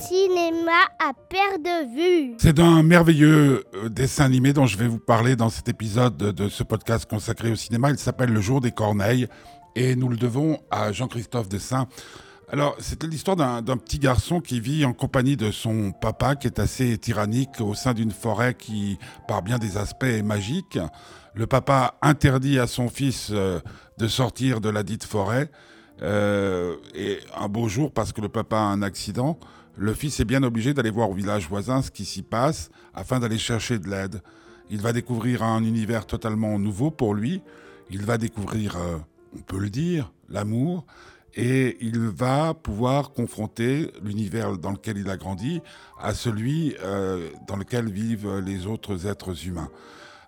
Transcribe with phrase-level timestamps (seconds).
[0.00, 2.34] cinéma à perte de vue.
[2.38, 6.48] C'est d'un merveilleux euh, dessin animé dont je vais vous parler dans cet épisode de
[6.48, 7.90] ce podcast consacré au cinéma.
[7.90, 9.26] Il s'appelle Le jour des corneilles
[9.74, 11.88] et nous le devons à Jean-Christophe Dessin.
[12.50, 16.58] Alors, c'était l'histoire d'un petit garçon qui vit en compagnie de son papa, qui est
[16.58, 20.78] assez tyrannique au sein d'une forêt qui, par bien des aspects, est magique.
[21.34, 23.60] Le papa interdit à son fils euh,
[23.98, 25.50] de sortir de la dite forêt.
[26.02, 29.38] Euh, et un beau jour, parce que le papa a un accident,
[29.76, 33.18] le fils est bien obligé d'aller voir au village voisin ce qui s'y passe afin
[33.18, 34.22] d'aller chercher de l'aide.
[34.70, 37.42] Il va découvrir un univers totalement nouveau pour lui.
[37.90, 38.96] Il va découvrir, euh,
[39.36, 40.86] on peut le dire, l'amour.
[41.36, 45.60] Et il va pouvoir confronter l'univers dans lequel il a grandi
[46.00, 49.68] à celui euh, dans lequel vivent les autres êtres humains.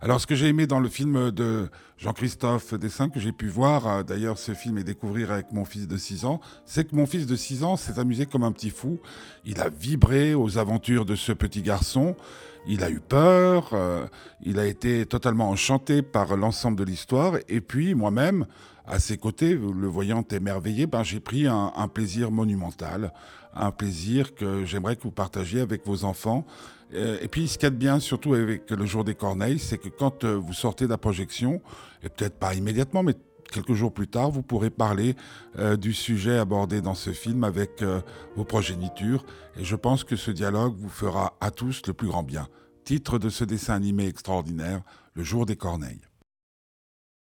[0.02, 3.86] Alors, ce que j'ai aimé dans le film de Jean-Christophe Dessin, que j'ai pu voir,
[3.86, 7.06] euh, d'ailleurs, ce film et découvrir avec mon fils de 6 ans, c'est que mon
[7.06, 9.00] fils de 6 ans s'est amusé comme un petit fou.
[9.46, 12.14] Il a vibré aux aventures de ce petit garçon.
[12.66, 13.70] Il a eu peur.
[13.72, 14.06] Euh,
[14.42, 17.38] il a été totalement enchanté par l'ensemble de l'histoire.
[17.48, 18.44] Et puis, moi-même,
[18.86, 23.12] à ses côtés, le voyant émerveillé, ben, j'ai pris un, plaisir monumental,
[23.54, 26.46] un plaisir que j'aimerais que vous partagiez avec vos enfants.
[26.94, 29.58] Euh, et puis, ce qu'il y a de bien, surtout avec le jour des corneilles,
[29.58, 31.60] c'est que quand euh, vous sortez de la projection,
[32.04, 33.14] et peut-être pas immédiatement, mais
[33.50, 35.16] quelques jours plus tard, vous pourrez parler
[35.58, 37.82] euh, du sujet abordé dans ce film avec
[38.36, 39.24] vos progénitures.
[39.58, 42.46] Et je pense que ce dialogue vous fera à tous le plus grand bien.
[42.84, 44.82] Titre de ce dessin animé extraordinaire,
[45.14, 46.02] Le jour des corneilles.